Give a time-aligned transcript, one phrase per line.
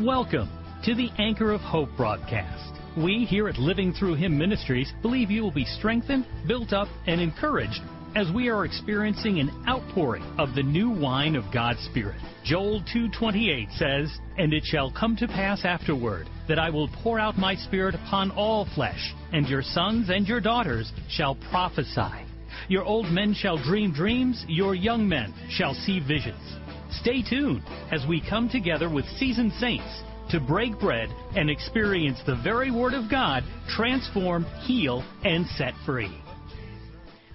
[0.00, 0.50] Welcome
[0.84, 2.74] to the Anchor of Hope broadcast.
[2.96, 7.20] We here at Living Through Him Ministries believe you will be strengthened, built up, and
[7.20, 7.80] encouraged
[8.16, 12.16] as we are experiencing an outpouring of the new wine of God's Spirit.
[12.42, 17.38] Joel 2:28 says, "And it shall come to pass afterward that I will pour out
[17.38, 22.26] my spirit upon all flesh, and your sons and your daughters shall prophesy.
[22.66, 26.58] Your old men shall dream dreams, your young men shall see visions."
[27.00, 32.36] Stay tuned as we come together with seasoned saints to break bread and experience the
[32.36, 36.12] very Word of God transform, heal, and set free.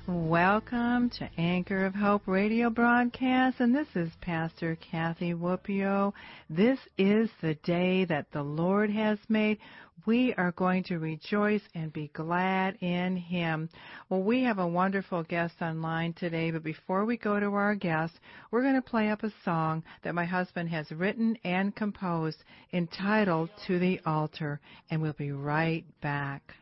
[0.07, 6.13] Welcome to Anchor of Hope radio broadcast, and this is Pastor Kathy Wuopio.
[6.49, 9.59] This is the day that the Lord has made
[10.05, 13.69] we are going to rejoice and be glad in him.
[14.09, 18.13] Well, we have a wonderful guest online today, but before we go to our guest,
[18.51, 22.43] we're going to play up a song that my husband has written and composed
[22.73, 24.59] entitled To the Altar,
[24.89, 26.53] and we'll be right back.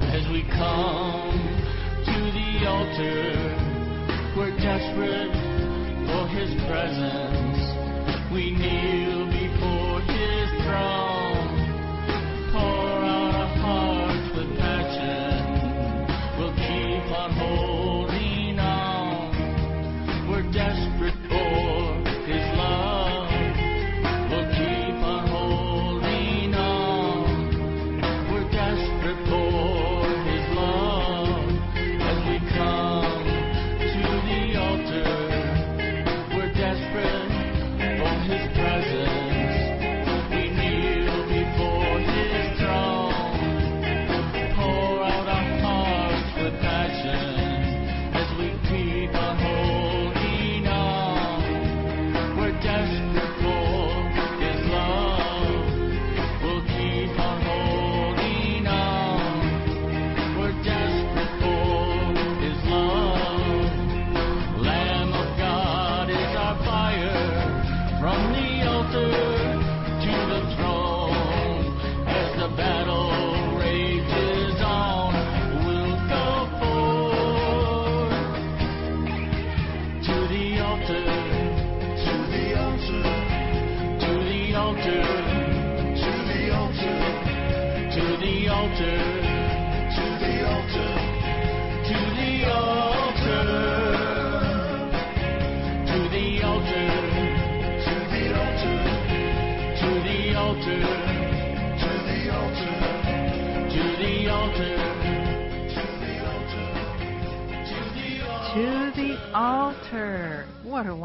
[0.00, 1.36] As we come
[2.06, 5.35] to the altar, we're desperate
[6.36, 8.30] his presence.
[8.30, 9.05] We kneel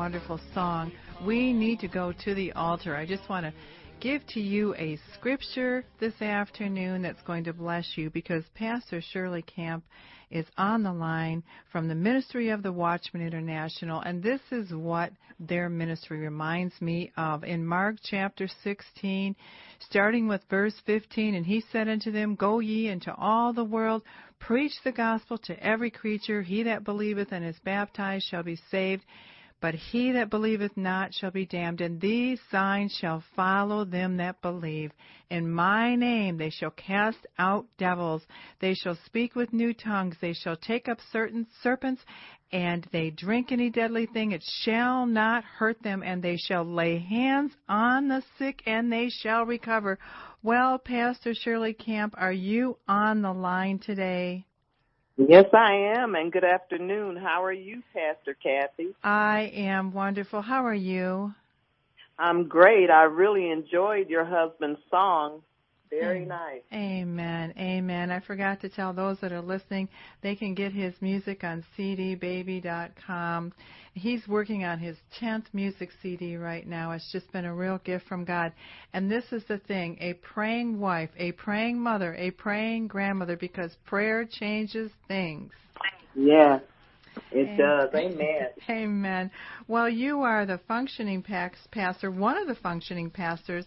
[0.01, 0.91] wonderful song.
[1.23, 2.95] We need to go to the altar.
[2.95, 3.53] I just want to
[3.99, 9.43] give to you a scripture this afternoon that's going to bless you because Pastor Shirley
[9.43, 9.83] Camp
[10.31, 15.11] is on the line from the Ministry of the Watchman International, and this is what
[15.39, 17.43] their ministry reminds me of.
[17.43, 19.35] In Mark chapter 16,
[19.81, 24.01] starting with verse 15, and he said unto them, Go ye into all the world,
[24.39, 26.41] preach the gospel to every creature.
[26.41, 29.03] He that believeth and is baptized shall be saved
[29.61, 34.41] but he that believeth not shall be damned, and these signs shall follow them that
[34.41, 34.91] believe.
[35.29, 38.23] In my name they shall cast out devils,
[38.59, 42.01] they shall speak with new tongues, they shall take up certain serpents,
[42.51, 46.97] and they drink any deadly thing, it shall not hurt them, and they shall lay
[46.97, 49.99] hands on the sick, and they shall recover.
[50.43, 54.45] Well, Pastor Shirley Camp, are you on the line today?
[55.17, 57.15] Yes, I am, and good afternoon.
[57.17, 58.95] How are you, Pastor Kathy?
[59.03, 60.41] I am wonderful.
[60.41, 61.33] How are you?
[62.17, 62.89] I'm great.
[62.89, 65.41] I really enjoyed your husband's song.
[65.91, 66.61] Very nice.
[66.71, 67.53] Amen.
[67.57, 68.11] Amen.
[68.11, 69.89] I forgot to tell those that are listening,
[70.21, 73.53] they can get his music on cdbaby.com.
[73.93, 76.91] He's working on his 10th music CD right now.
[76.91, 78.53] It's just been a real gift from God.
[78.93, 83.75] And this is the thing a praying wife, a praying mother, a praying grandmother, because
[83.85, 85.51] prayer changes things.
[86.15, 86.61] Yes.
[87.31, 87.57] It Amen.
[87.57, 87.89] does.
[87.93, 88.47] Amen.
[88.69, 89.31] Amen.
[89.67, 91.21] Well, you are the functioning
[91.71, 93.65] pastor, one of the functioning pastors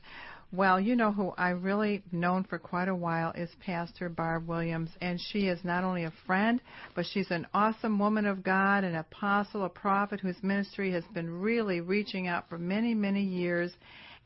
[0.57, 4.91] well, you know who I really known for quite a while is Pastor Barb Williams,
[5.01, 6.61] and she is not only a friend,
[6.95, 11.29] but she's an awesome woman of God, an apostle, a prophet whose ministry has been
[11.29, 13.73] really reaching out for many, many years.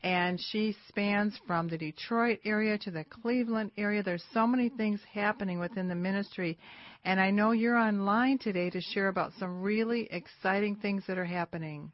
[0.03, 4.01] and she spans from the Detroit area to the Cleveland area.
[4.01, 6.57] There's so many things happening within the ministry,
[7.03, 11.25] and I know you're online today to share about some really exciting things that are
[11.25, 11.91] happening.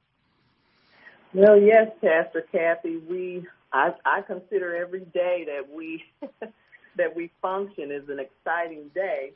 [1.34, 6.02] Well, yes, Pastor Kathy, we I, I consider every day that we
[6.98, 9.34] that we function is an exciting day.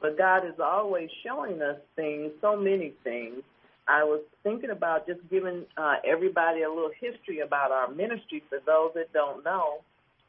[0.00, 3.42] But God is always showing us things, so many things.
[3.88, 8.58] I was thinking about just giving uh, everybody a little history about our ministry for
[8.66, 9.78] those that don't know,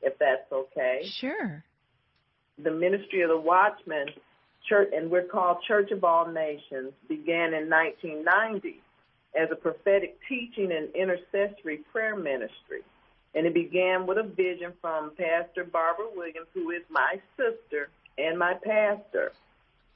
[0.01, 1.01] if that's okay.
[1.19, 1.61] Sure.
[2.63, 4.07] The ministry of the Watchman
[4.69, 8.81] Church, and we're called Church of All Nations, began in 1990
[9.39, 12.81] as a prophetic teaching and intercessory prayer ministry.
[13.35, 18.37] And it began with a vision from Pastor Barbara Williams, who is my sister and
[18.37, 19.31] my pastor.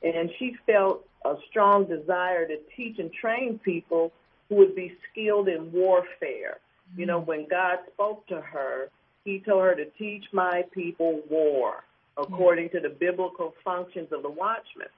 [0.03, 4.11] And she felt a strong desire to teach and train people
[4.49, 6.59] who would be skilled in warfare.
[6.91, 6.99] Mm-hmm.
[6.99, 8.89] You know, when God spoke to her,
[9.23, 11.83] he told her to teach my people war
[12.17, 14.89] according to the biblical functions of the watchman.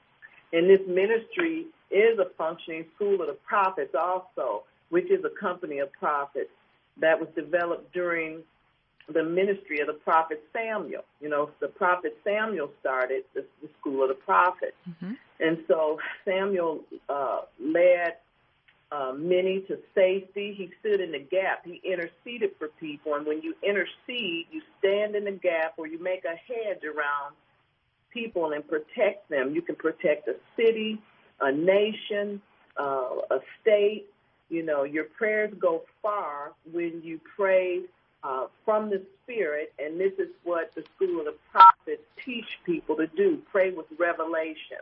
[0.52, 5.80] And this ministry is a functioning school of the prophets also, which is a company
[5.80, 6.50] of prophets
[6.98, 8.44] that was developed during
[9.14, 11.04] the ministry of the prophet Samuel.
[11.22, 14.78] You know, the prophet Samuel started the, the school of the prophets.
[14.90, 15.14] Mm-hmm.
[15.40, 18.16] And so Samuel uh, led
[18.92, 20.54] uh, many to safety.
[20.58, 21.66] He stood in the gap.
[21.66, 23.16] He interceded for people.
[23.16, 27.36] And when you intercede, you stand in the gap or you make a hedge around
[28.12, 29.54] people and protect them.
[29.54, 31.02] You can protect a city,
[31.42, 32.42] a nation,
[32.80, 34.06] uh, a state.
[34.66, 37.82] Know, your prayers go far when you pray
[38.24, 42.96] uh, from the Spirit, and this is what the School of the Prophets teach people
[42.96, 44.82] to do pray with revelation,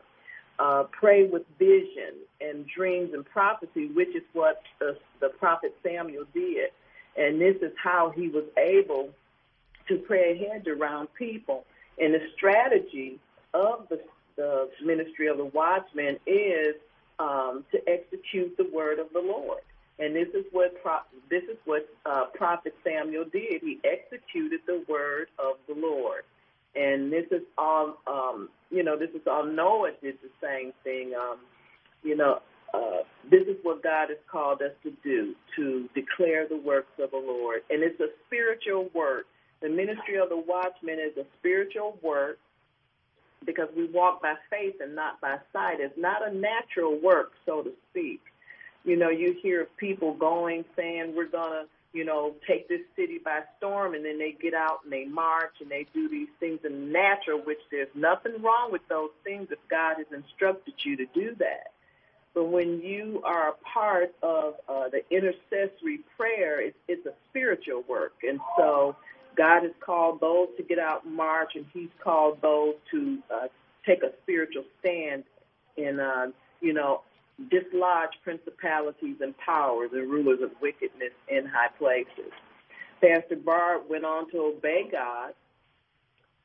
[0.57, 6.23] uh, pray with vision and dreams and prophecy, which is what the, the prophet Samuel
[6.33, 6.69] did.
[7.17, 9.09] And this is how he was able
[9.89, 11.65] to pray ahead around people.
[11.99, 13.19] And the strategy
[13.53, 13.99] of the,
[14.37, 16.75] the ministry of the watchman is
[17.19, 19.59] um, to execute the word of the Lord.
[19.99, 23.61] And this is what pro- this is what uh, Prophet Samuel did.
[23.61, 26.23] He executed the word of the Lord,
[26.75, 27.97] and this is all.
[28.07, 29.45] Um, you know, this is all.
[29.45, 31.13] Noah did the same thing.
[31.15, 31.39] Um,
[32.03, 32.41] you know,
[32.73, 37.11] uh, this is what God has called us to do: to declare the works of
[37.11, 39.25] the Lord, and it's a spiritual work.
[39.61, 42.39] The ministry of the watchman is a spiritual work
[43.45, 45.79] because we walk by faith and not by sight.
[45.79, 48.21] It's not a natural work, so to speak.
[48.83, 53.41] You know, you hear people going saying we're gonna, you know, take this city by
[53.57, 56.91] storm, and then they get out and they march and they do these things in
[56.91, 61.35] natural, which there's nothing wrong with those things if God has instructed you to do
[61.39, 61.71] that.
[62.33, 67.83] But when you are a part of uh, the intercessory prayer, it's, it's a spiritual
[67.87, 68.95] work, and so
[69.37, 73.47] God has called those to get out and march, and He's called those to uh,
[73.85, 75.23] take a spiritual stand
[75.77, 76.27] and uh,
[76.61, 77.01] you know,
[77.49, 82.31] dislodge principalities and powers and rulers of wickedness in high places.
[83.01, 85.33] Pastor Barb went on to obey God,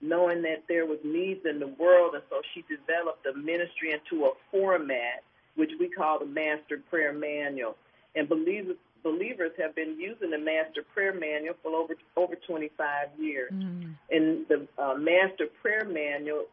[0.01, 4.27] knowing that there was needs in the world, and so she developed a ministry into
[4.27, 5.23] a format
[5.57, 7.77] which we call the Master Prayer Manual.
[8.15, 13.53] And believers believers have been using the Master Prayer Manual for over over 25 years.
[13.53, 13.95] Mm.
[14.11, 16.47] And the uh, Master Prayer Manual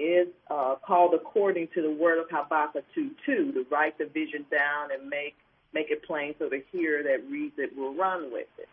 [0.00, 4.46] is uh, called according to the word of Habakkuk 2 2, to write the vision
[4.50, 5.36] down and make
[5.72, 8.68] make it plain so the hearer that reads it will run with it.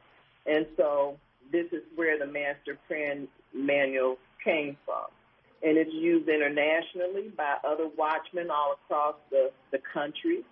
[0.48, 1.17] And so
[1.51, 3.17] this is where the Master Prayer
[3.53, 5.05] Manual came from.
[5.62, 10.43] And it's used internationally by other watchmen all across the, the country.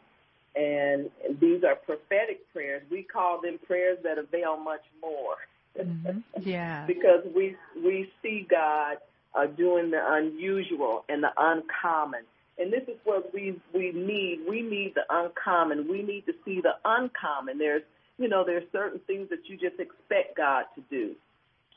[0.55, 2.83] And these are prophetic prayers.
[2.91, 5.35] We call them prayers that avail much more.
[5.79, 6.19] Mm-hmm.
[6.41, 6.85] Yeah.
[6.87, 8.97] because we we see God
[9.35, 12.21] uh, doing the unusual and the uncommon.
[12.57, 14.41] And this is what we we need.
[14.47, 15.87] We need the uncommon.
[15.89, 17.57] We need to see the uncommon.
[17.57, 17.83] There's
[18.17, 21.15] you know there's certain things that you just expect God to do,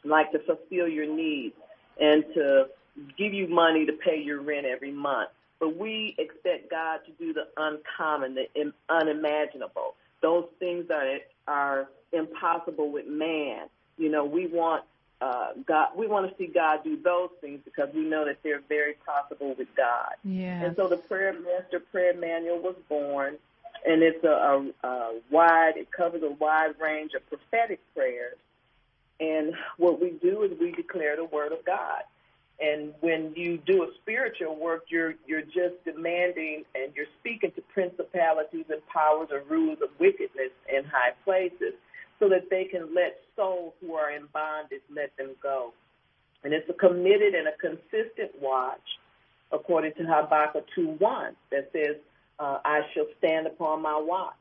[0.04, 1.56] like to fulfill your needs
[2.00, 2.68] and to
[3.16, 5.30] give you money to pay your rent every month.
[5.58, 9.94] But we expect God to do the uncommon, the unimaginable.
[10.22, 13.66] Those things are are impossible with man.
[13.96, 14.84] You know, we want
[15.20, 18.62] uh, God, we want to see God do those things because we know that they're
[18.68, 20.14] very possible with God.
[20.24, 20.64] Yeah.
[20.64, 23.36] And so the Prayer Master Prayer Manual was born,
[23.84, 28.36] and it's a, a, a wide, it covers a wide range of prophetic prayers.
[29.20, 32.02] And what we do is we declare the Word of God.
[32.60, 37.60] And when you do a spiritual work, you're you're just demanding and you're speaking to
[37.72, 41.74] principalities and powers and rulers of wickedness in high places.
[42.18, 45.72] So that they can let souls who are in bondage let them go.
[46.44, 48.80] And it's a committed and a consistent watch,
[49.52, 51.96] according to Habakkuk 2.1, that says,
[52.38, 54.34] uh, I shall stand upon my watch.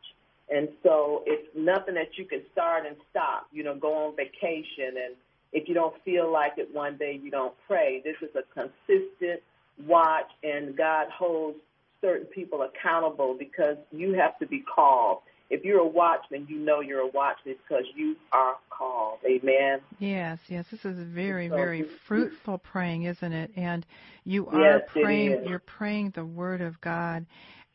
[0.49, 4.95] And so it's nothing that you can start and stop, you know, go on vacation.
[5.03, 5.15] And
[5.51, 8.01] if you don't feel like it one day, you don't pray.
[8.03, 9.41] This is a consistent
[9.85, 11.57] watch, and God holds
[12.01, 15.19] certain people accountable because you have to be called.
[15.49, 19.19] If you're a watchman, you know you're a watchman because you are called.
[19.25, 19.79] Amen.
[19.97, 20.65] Yes, yes.
[20.69, 23.51] This is very, very fruitful praying, isn't it?
[23.55, 23.85] And
[24.25, 25.45] you are yes, praying.
[25.47, 27.25] You're praying the Word of God,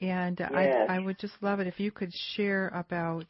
[0.01, 0.51] and yes.
[0.89, 3.27] I, I would just love it if you could share about.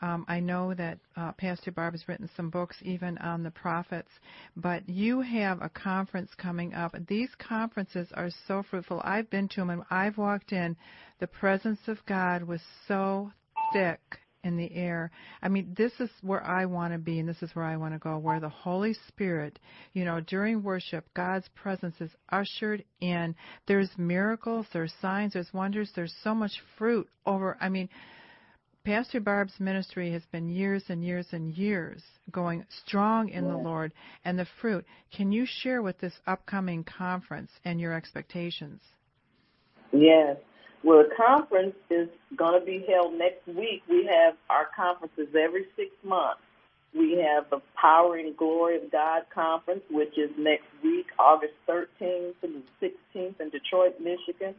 [0.00, 4.10] Um, I know that uh, Pastor Barb has written some books even on the prophets,
[4.56, 6.94] but you have a conference coming up.
[7.08, 9.00] These conferences are so fruitful.
[9.02, 10.76] I've been to them and I've walked in.
[11.18, 13.32] The presence of God was so
[13.72, 14.00] thick
[14.44, 15.10] in the air.
[15.42, 17.94] I mean, this is where I want to be and this is where I want
[17.94, 19.58] to go, where the Holy Spirit,
[19.92, 23.34] you know, during worship, God's presence is ushered in.
[23.66, 27.88] There's miracles, there's signs, there's wonders, there's so much fruit over, I mean,
[28.84, 33.92] Pastor Barb's ministry has been years and years and years going strong in the Lord
[34.24, 34.86] and the fruit.
[35.14, 38.80] Can you share with this upcoming conference and your expectations?
[39.92, 40.38] Yes.
[40.84, 43.82] Well, the conference is going to be held next week.
[43.88, 46.40] We have our conferences every six months.
[46.94, 52.34] We have the Power and Glory of God conference, which is next week, August 13th
[52.42, 54.54] and 16th in Detroit, Michigan.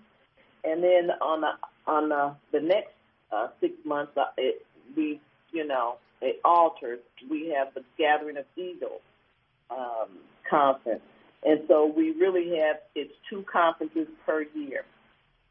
[0.64, 1.52] And then on the
[1.88, 2.92] on the, the next
[3.32, 5.20] uh, six months, uh, it, we,
[5.52, 7.00] you know, it alters.
[7.30, 9.02] We have the Gathering of Eagles
[9.72, 10.10] um,
[10.50, 11.02] conference.
[11.44, 14.84] And so we really have, it's two conferences per year.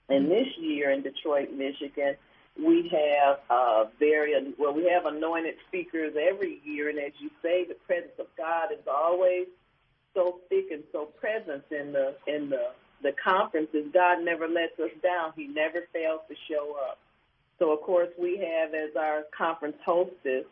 [0.08, 2.16] And this year in Detroit, Michigan,
[2.58, 6.88] we have uh, very, well, we have anointed speakers every year.
[6.88, 9.46] And as you say, the presence of God is always
[10.14, 12.72] so thick and so present in the, in the,
[13.02, 13.86] the conferences.
[13.92, 15.32] God never lets us down.
[15.36, 16.98] He never fails to show up.
[17.58, 20.44] So, of course, we have as our conference hostess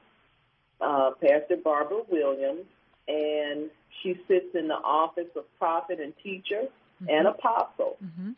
[0.80, 2.66] uh, Pastor Barbara Williams,
[3.08, 3.70] and
[4.02, 6.62] she sits in the office of prophet and teacher
[7.02, 7.08] mm-hmm.
[7.08, 7.96] and apostle.
[8.04, 8.30] Mm-hmm.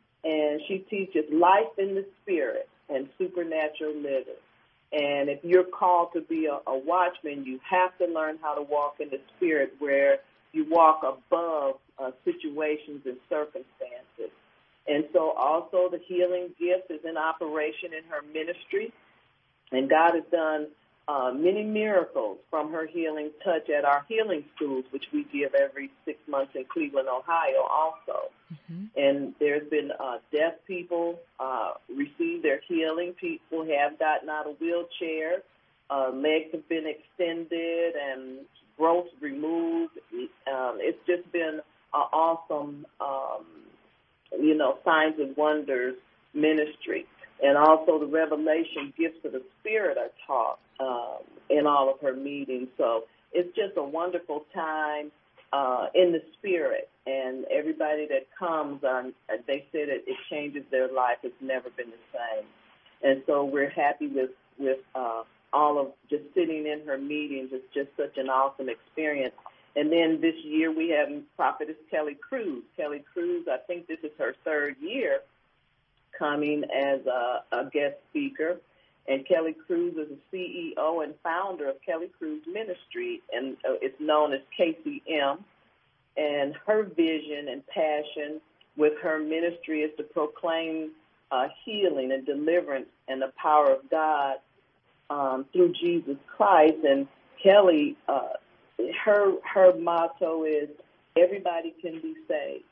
[0.91, 4.41] Teaches life in the spirit and supernatural living.
[4.93, 8.63] And if you're called to be a, a watchman, you have to learn how to
[8.63, 10.19] walk in the spirit where
[10.53, 14.33] you walk above uh, situations and circumstances.
[14.87, 18.93] And so also the healing gift is in operation in her ministry.
[19.71, 20.69] And God has done
[21.09, 25.91] uh, many miracles from her healing touch at our healing schools, which we give every
[26.05, 28.31] six months in Cleveland, Ohio, also.
[28.53, 28.85] Mm-hmm.
[28.95, 33.15] And there's been uh, deaf people uh, receive their healing.
[33.15, 35.43] People have gotten out of wheelchair.
[35.89, 38.41] Uh, legs have been extended and
[38.77, 39.99] growth removed.
[40.13, 41.61] Um, it's just been
[41.95, 43.47] an awesome um,
[44.39, 45.95] you know, signs and wonders
[46.35, 47.07] ministry.
[47.43, 52.15] And also the revelation gifts of the Spirit are taught um, in all of her
[52.15, 52.69] meetings.
[52.77, 55.13] So it's just a wonderful time
[55.53, 56.89] uh, in the Spirit.
[57.07, 59.15] And everybody that comes, um,
[59.47, 61.19] they say that it changes their life.
[61.23, 62.47] It's never been the same.
[63.03, 67.51] And so we're happy with, with uh, all of just sitting in her meetings.
[67.53, 69.35] It's just such an awesome experience.
[69.77, 72.65] And then this year we have Prophetess Kelly Cruz.
[72.77, 75.21] Kelly Cruz, I think this is her third year
[76.19, 78.61] coming as a, a guest speaker.
[79.09, 80.39] And Kelly Cruz is the
[80.77, 85.39] CEO and founder of Kelly Cruz Ministry, and uh, it's known as KCM.
[86.17, 88.41] And her vision and passion
[88.77, 90.91] with her ministry is to proclaim
[91.31, 94.37] uh, healing and deliverance and the power of God
[95.11, 96.85] um, through Jesus Christ.
[96.85, 97.07] And
[97.43, 98.35] Kelly uh,
[99.05, 100.69] her her motto is
[101.17, 102.65] everybody can be saved.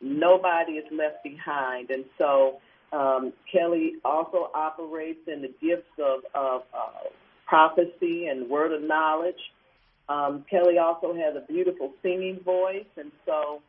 [0.00, 2.60] Nobody is left behind, and so
[2.92, 7.08] um, Kelly also operates in the gifts of, of uh,
[7.46, 9.40] prophecy and word of knowledge.
[10.08, 13.62] Um, Kelly also has a beautiful singing voice, and so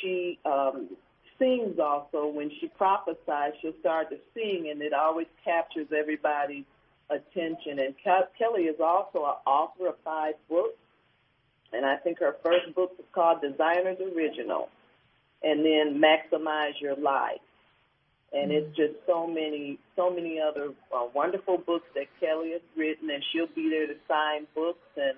[0.00, 0.88] she um,
[1.38, 2.26] sings also.
[2.26, 6.64] When she prophesies, she'll start to sing, and it always captures everybody's
[7.10, 7.78] attention.
[7.78, 10.78] And Ke- Kelly is also an author of five books
[11.74, 14.68] and I think her first book was called Designer's Original,
[15.42, 17.40] and then Maximize Your Life.
[18.34, 23.08] And it's just so many, so many other uh, wonderful books that Kelly has written,
[23.08, 25.16] and she'll be there to sign books and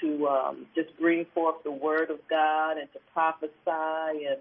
[0.00, 4.26] to um, just bring forth the Word of God and to prophesy.
[4.26, 4.38] And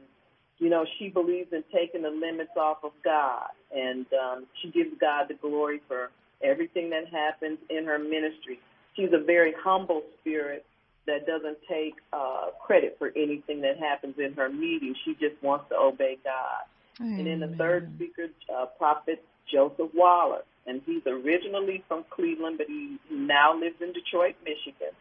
[0.60, 4.92] you know, she believes in taking the limits off of God, and um, she gives
[5.02, 6.12] God the glory for
[6.44, 8.60] everything that happens in her ministry.
[8.96, 10.66] she's a very humble spirit
[11.06, 14.96] that doesn't take uh, credit for anything that happens in her meeting.
[15.04, 16.64] She just wants to obey God.
[17.00, 17.20] Amen.
[17.20, 22.68] And then the third speaker, uh, Prophet Joseph Waller, and he's originally from Cleveland, but
[22.68, 24.94] he, he now lives in Detroit, Michigan.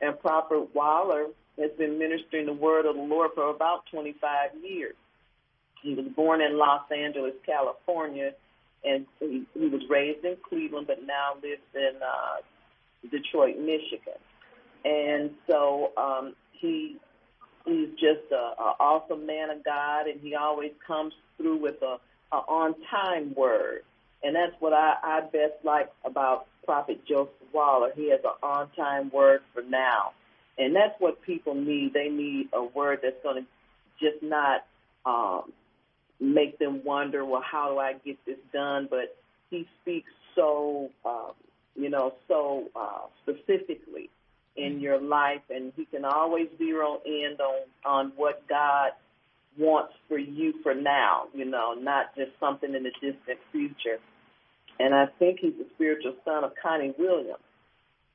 [0.00, 1.26] And Prophet Waller
[1.58, 4.94] has been ministering the word of the Lord for about 25 years.
[5.82, 8.32] He was born in Los Angeles, California,
[8.84, 14.18] and he, he was raised in Cleveland, but now lives in uh, Detroit, Michigan.
[14.84, 16.96] And so um, he
[17.64, 21.98] he's just a, a awesome man of God, and he always comes through with a,
[22.32, 23.82] a on time word,
[24.22, 27.90] and that's what I, I best like about Prophet Joseph Waller.
[27.94, 30.12] He has an on time word for now,
[30.58, 31.92] and that's what people need.
[31.92, 33.48] They need a word that's going to
[34.00, 34.64] just not
[35.04, 35.52] um,
[36.20, 38.88] make them wonder, well, how do I get this done?
[38.90, 39.16] But
[39.50, 41.32] he speaks so, um,
[41.76, 44.10] you know, so uh, specifically
[44.56, 48.90] in your life, and he can always zero in on on what God
[49.58, 51.24] wants for you for now.
[51.34, 53.98] You know, not just something in the distant future.
[54.78, 57.38] And I think he's the spiritual son of Connie Williams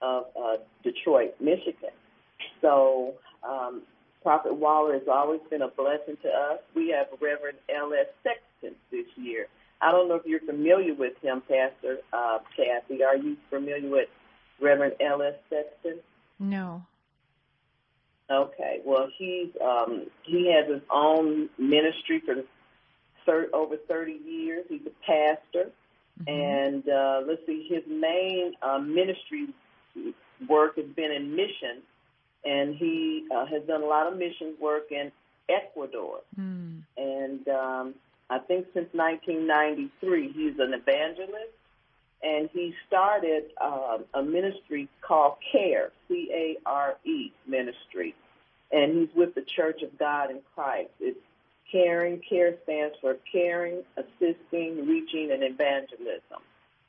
[0.02, 1.94] of uh, Detroit, Michigan.
[2.62, 3.14] So
[3.48, 3.84] um,
[4.22, 6.60] Prophet Waller has always been a blessing to us.
[6.76, 8.08] We have Reverend L.S.
[8.24, 9.48] Sexton this year.
[9.82, 13.04] I don't know if you're familiar with him, Pastor uh, Kathy.
[13.04, 14.10] Are you familiar with
[14.60, 15.36] Reverend L.S.
[15.50, 16.00] Sexton?
[16.40, 16.86] No.
[18.30, 18.82] Okay.
[18.86, 22.36] Well, he's um, he has his own ministry for
[23.26, 24.66] thir- over 30 years.
[24.70, 25.72] He's a pastor,
[26.20, 26.30] Mm-hmm.
[26.32, 29.50] and uh, let's see, his main uh, ministry
[30.50, 31.84] work has been in mission,
[32.44, 35.12] and he uh, has done a lot of mission work in
[35.48, 36.22] Ecuador.
[36.40, 36.82] Mm.
[36.98, 37.94] And um,
[38.32, 41.54] I think since 1993, he's an evangelist,
[42.24, 48.16] and he started uh, a ministry called CARE, C-A-R-E ministry,
[48.72, 50.90] and he's with the Church of God in Christ.
[51.00, 51.20] It's
[51.72, 52.22] caring.
[52.28, 56.42] CARE stands for caring, assisting, reaching, and evangelism.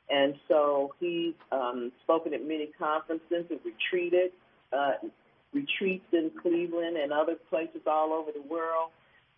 [0.09, 4.31] And so he's um, spoken at many conferences and retreated,
[4.73, 4.93] uh,
[5.53, 8.89] retreats in Cleveland and other places all over the world.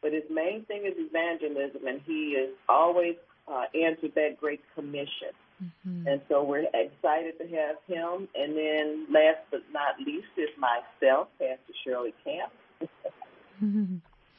[0.01, 3.15] But his main thing is evangelism, and he has always
[3.47, 5.36] uh, answered that great commission.
[5.63, 6.08] Mm-hmm.
[6.08, 8.28] And so we're excited to have him.
[8.36, 12.52] And then last but not least is myself, Pastor Shirley Camp.
[13.63, 13.97] Mm-hmm.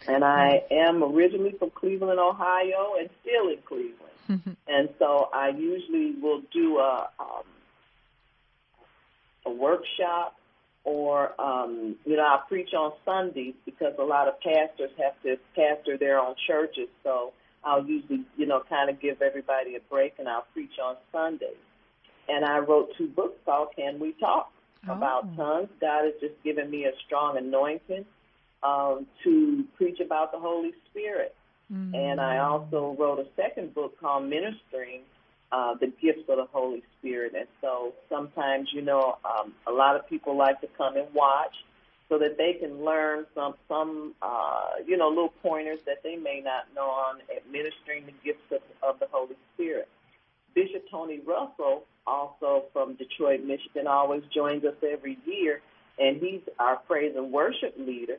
[0.09, 4.57] And I am originally from Cleveland, Ohio, and still in Cleveland.
[4.69, 7.45] and so I usually will do a um,
[9.45, 10.37] a workshop,
[10.85, 15.37] or um, you know, I preach on Sundays because a lot of pastors have to
[15.55, 16.89] pastor their own churches.
[17.03, 17.33] So
[17.65, 21.57] I'll usually, you know, kind of give everybody a break, and I'll preach on Sundays.
[22.29, 24.53] And I wrote two books called "Can We Talk?"
[24.89, 25.37] about Oh.
[25.37, 25.69] tongues.
[25.81, 28.05] God has just given me a strong anointing
[28.63, 31.35] um, to preach about the Holy Spirit.
[31.73, 31.95] Mm.
[31.95, 35.03] And I also wrote a second book called Ministering
[35.53, 37.35] uh, the Gifts of the Holy Spirit.
[37.37, 41.55] And so sometimes, you know, um, a lot of people like to come and watch
[42.13, 46.43] so that they can learn some, some uh, you know, little pointers that they may
[46.45, 49.89] not know on administering the gifts of, of the Holy Spirit.
[50.55, 55.63] Bishop Tony Russell, also from Detroit, Michigan, always joins us every year,
[55.99, 58.19] and he's our praise and worship leader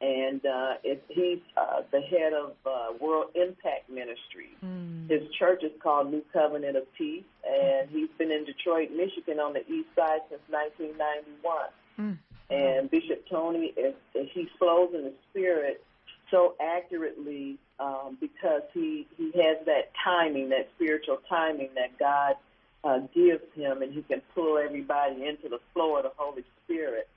[0.00, 4.58] and uh, it, he's uh, the head of uh, World Impact Ministries.
[4.62, 5.08] Mm.
[5.08, 9.54] His church is called New Covenant of Peace, and he's been in Detroit, Michigan, on
[9.54, 11.56] the east side since 1991.
[11.98, 12.18] Mm.
[12.50, 15.82] And Bishop Tony, is, he flows in the spirit
[16.30, 22.36] so accurately um, because he he has that timing, that spiritual timing that God
[22.84, 27.08] uh, gives him, and he can pull everybody into the flow of the Holy Spirit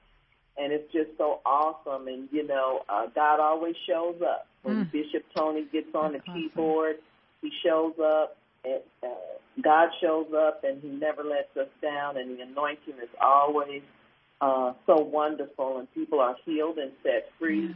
[0.57, 2.07] and it's just so awesome.
[2.07, 4.91] And you know, uh, God always shows up when Mm.
[4.91, 6.41] Bishop Tony gets on That's the awesome.
[6.49, 6.95] keyboard.
[7.41, 9.07] He shows up, and uh,
[9.61, 12.17] God shows up, and He never lets us down.
[12.17, 13.83] And the anointing is always
[14.41, 17.67] uh, so wonderful, and people are healed and set free.
[17.67, 17.75] Yes.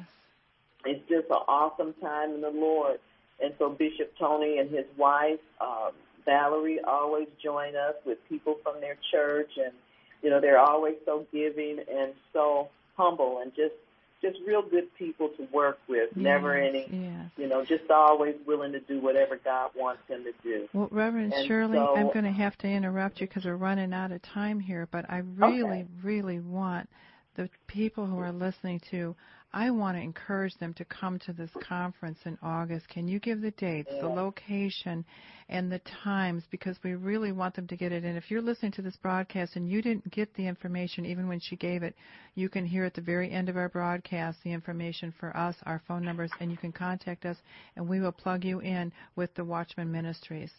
[0.86, 3.00] It's just an awesome time in the Lord.
[3.40, 5.92] And so Bishop Tony and his wife um,
[6.26, 9.74] Valerie always join us with people from their church, and
[10.22, 13.74] you know they're always so giving and so humble and just
[14.22, 16.16] just real good people to work with.
[16.16, 17.32] Never any, Yes.
[17.38, 20.68] you know, just always willing to do whatever God wants them to do.
[20.74, 23.94] Well, Reverend And Shirley, so- I'm going to have to interrupt you because we're running
[23.94, 26.88] out of time here, but I really, really want
[27.36, 29.16] the people who are listening to,
[29.54, 32.88] I want to encourage them to come to this conference in August.
[32.88, 35.04] Can you give the dates, the location,
[35.50, 36.44] and the times?
[36.50, 38.06] Because we really want them to get it.
[38.06, 41.42] And if you're listening to this broadcast and you didn't get the information even when
[41.42, 41.96] she gave it,
[42.36, 45.82] you can hear at the very end of our broadcast the information for us, our
[45.86, 47.38] phone numbers, and you can contact us,
[47.76, 50.52] and we will plug you in with the Watchman Ministries.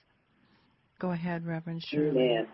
[0.99, 2.11] Go ahead, Reverend Shirley.
[2.11, 2.47] Amen.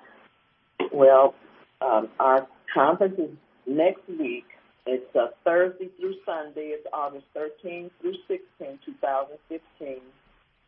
[0.93, 1.35] Well,
[1.81, 3.31] um, our conference is
[3.69, 4.47] next week
[4.91, 6.69] it's uh, Thursday through Sunday.
[6.69, 10.01] It's August 13 through 16, 2015.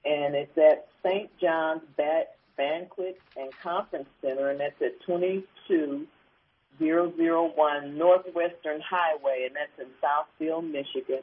[0.04, 1.30] And it's at St.
[1.40, 9.86] John's Bat- Banquet and Conference Center, and that's at 22001 Northwestern Highway, and that's in
[10.04, 11.22] Southfield, Michigan.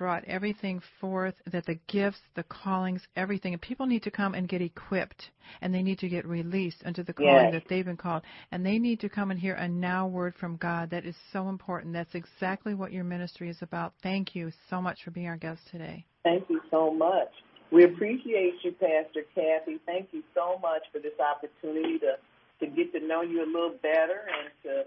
[0.00, 3.52] brought everything forth that the gifts, the callings, everything.
[3.52, 7.02] And people need to come and get equipped and they need to get released under
[7.02, 7.52] the calling yes.
[7.52, 8.22] that they've been called.
[8.50, 10.88] And they need to come and hear a now word from God.
[10.88, 11.92] That is so important.
[11.92, 13.92] That's exactly what your ministry is about.
[14.02, 16.06] Thank you so much for being our guest today.
[16.24, 17.28] Thank you so much.
[17.72, 19.78] We appreciate you, Pastor Kathy.
[19.86, 22.16] Thank you so much for this opportunity to,
[22.60, 24.84] to get to know you a little better and to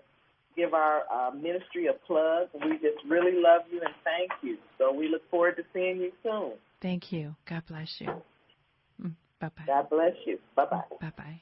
[0.55, 2.49] give our uh, ministry a plug.
[2.53, 4.57] We just really love you and thank you.
[4.77, 6.53] So we look forward to seeing you soon.
[6.81, 7.35] Thank you.
[7.49, 8.21] God bless you.
[9.39, 9.63] Bye bye.
[9.65, 10.39] God bless you.
[10.55, 10.81] Bye bye.
[10.99, 11.41] Bye bye.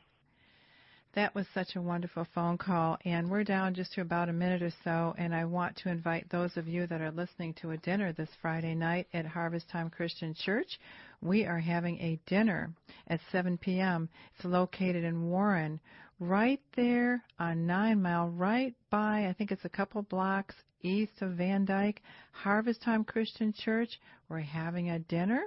[1.13, 4.63] That was such a wonderful phone call, and we're down just to about a minute
[4.63, 5.13] or so.
[5.17, 8.29] And I want to invite those of you that are listening to a dinner this
[8.41, 10.79] Friday night at Harvest Time Christian Church.
[11.21, 12.71] We are having a dinner
[13.07, 14.07] at 7 p.m.
[14.35, 15.81] It's located in Warren,
[16.21, 21.31] right there on Nine Mile, right by, I think it's a couple blocks east of
[21.31, 22.01] Van Dyke.
[22.31, 23.99] Harvest Time Christian Church.
[24.29, 25.43] We're having a dinner.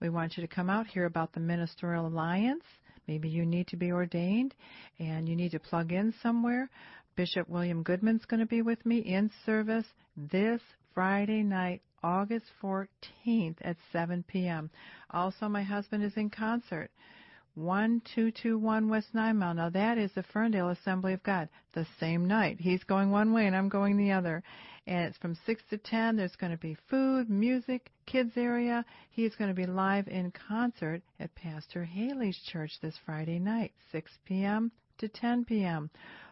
[0.00, 2.64] We want you to come out, hear about the Ministerial Alliance.
[3.06, 4.54] Maybe you need to be ordained
[4.98, 6.70] and you need to plug in somewhere.
[7.16, 9.86] Bishop William Goodman's going to be with me in service
[10.16, 10.60] this
[10.94, 14.70] Friday night, August 14th at 7 p.m.
[15.10, 16.90] Also, my husband is in concert.
[17.54, 19.54] 1221 West Nine Mile.
[19.54, 21.48] Now, that is the Ferndale Assembly of God.
[21.72, 22.56] The same night.
[22.60, 24.42] He's going one way and I'm going the other.
[24.86, 26.16] And it's from 6 to 10.
[26.16, 28.84] There's going to be food, music, kids area.
[29.10, 34.10] He's going to be live in concert at Pastor Haley's church this Friday night, 6
[34.26, 34.72] p.m.
[34.98, 35.90] to 10 p.m.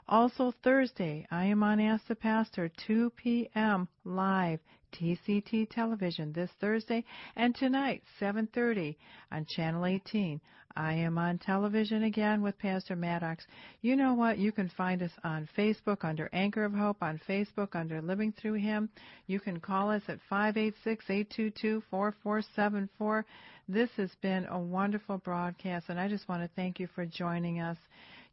[0.09, 3.89] Also Thursday, I am on Ask the Pastor, 2 p.m.
[4.05, 4.61] live,
[4.93, 7.05] TCT television this Thursday,
[7.37, 8.97] and tonight, 7:30
[9.31, 10.41] on Channel 18.
[10.75, 13.47] I am on television again with Pastor Maddox.
[13.83, 14.39] You know what?
[14.39, 18.55] You can find us on Facebook under Anchor of Hope, on Facebook under Living Through
[18.55, 18.89] Him.
[19.27, 23.25] You can call us at 586-822-4474.
[23.69, 27.61] This has been a wonderful broadcast, and I just want to thank you for joining
[27.61, 27.77] us.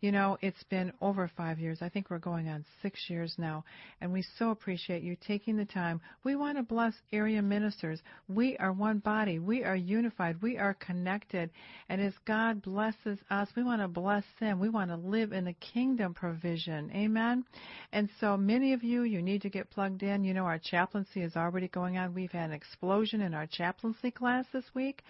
[0.02, 1.80] You know, it's been over five years.
[1.82, 3.66] I think we're going on six years now.
[4.00, 6.00] And we so appreciate you taking the time.
[6.24, 8.02] We want to bless area ministers.
[8.28, 9.40] We are one body.
[9.40, 10.42] We are unified.
[10.42, 11.50] We are connected.
[11.90, 14.60] And as God blesses us, we want to bless them.
[14.60, 16.92] We want to live in the kingdom provision.
[16.96, 17.44] Amen.
[17.92, 20.24] And so many of you, you need to get plugged in.
[20.24, 22.14] You know, our chaplaincy is already going on.
[22.14, 25.04] We've had an explosion in our chaplaincy class this week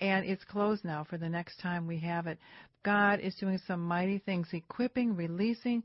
[0.00, 2.38] and it's closed now for the next time we have it.
[2.84, 5.82] God is doing some mighty things, equipping, releasing,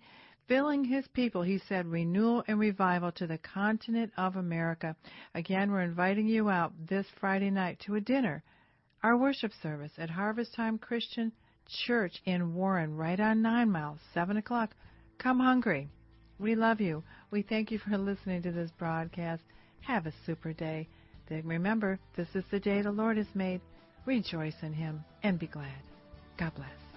[0.47, 1.41] filling his people.
[1.41, 4.95] He said renewal and revival to the continent of America.
[5.33, 8.43] Again, we're inviting you out this Friday night to a dinner,
[9.01, 11.31] our worship service at Harvest Time Christian
[11.85, 14.75] Church in Warren, right on Nine Miles, 7 o'clock.
[15.19, 15.87] Come hungry.
[16.37, 17.03] We love you.
[17.31, 19.43] We thank you for listening to this broadcast.
[19.81, 20.87] Have a super day.
[21.29, 23.61] Then remember, this is the day the Lord has made.
[24.05, 25.81] Rejoice in Him and be glad.
[26.37, 26.88] God bless.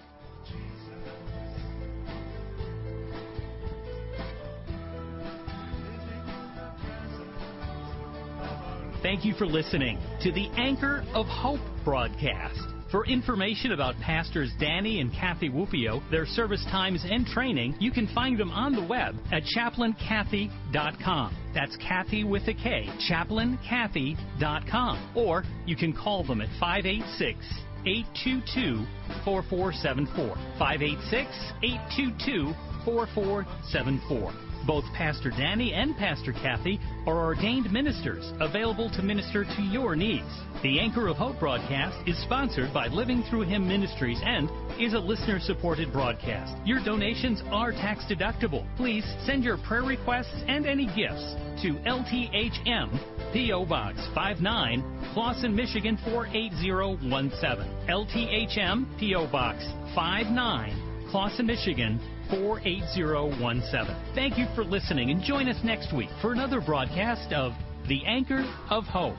[9.02, 12.60] Thank you for listening to the Anchor of Hope broadcast.
[12.92, 18.06] For information about Pastors Danny and Kathy Wuopio, their service times and training, you can
[18.14, 21.36] find them on the web at chaplainkathy.com.
[21.52, 25.12] That's Kathy with a K, chaplainkathy.com.
[25.16, 27.38] Or you can call them at 586
[27.86, 28.86] 822
[29.24, 30.36] 4474.
[30.58, 34.32] 586 822 4474.
[34.66, 40.28] Both Pastor Danny and Pastor Kathy are ordained ministers available to minister to your needs.
[40.62, 44.48] The Anchor of Hope broadcast is sponsored by Living Through Him Ministries and
[44.80, 46.54] is a listener supported broadcast.
[46.64, 48.64] Your donations are tax deductible.
[48.76, 53.64] Please send your prayer requests and any gifts to LTHM P.O.
[53.66, 57.88] Box 59, Clawson, Michigan 48017.
[57.88, 59.26] LTHM P.O.
[59.32, 62.00] Box 59, Clawson, Michigan
[62.32, 64.14] 48017.
[64.14, 67.52] Thank you for listening and join us next week for another broadcast of
[67.88, 69.16] The Anchor of Hope.